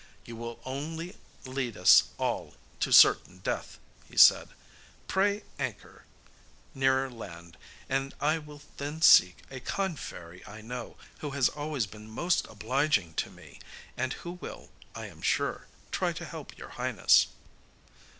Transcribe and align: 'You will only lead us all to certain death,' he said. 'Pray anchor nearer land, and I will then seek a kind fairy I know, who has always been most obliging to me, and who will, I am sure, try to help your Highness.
'You 0.25 0.35
will 0.35 0.59
only 0.65 1.15
lead 1.45 1.77
us 1.77 2.05
all 2.17 2.55
to 2.79 2.91
certain 2.91 3.37
death,' 3.37 3.77
he 4.09 4.17
said. 4.17 4.49
'Pray 5.07 5.43
anchor 5.59 6.05
nearer 6.73 7.07
land, 7.07 7.55
and 7.87 8.15
I 8.19 8.39
will 8.39 8.63
then 8.77 9.03
seek 9.03 9.43
a 9.51 9.59
kind 9.59 9.99
fairy 9.99 10.43
I 10.47 10.61
know, 10.61 10.97
who 11.19 11.29
has 11.37 11.49
always 11.49 11.85
been 11.85 12.09
most 12.09 12.47
obliging 12.47 13.13
to 13.21 13.29
me, 13.29 13.59
and 13.95 14.13
who 14.13 14.31
will, 14.31 14.71
I 14.95 15.05
am 15.05 15.21
sure, 15.21 15.67
try 15.91 16.13
to 16.13 16.25
help 16.25 16.57
your 16.57 16.69
Highness. 16.81 17.27